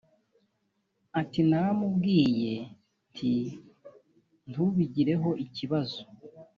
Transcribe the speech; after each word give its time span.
Ati 1.19 1.39
“Naramubwiye 1.49 2.53
nti 3.11 3.33
‘Ntubigireho 4.49 5.29
ikibazo 5.45 5.99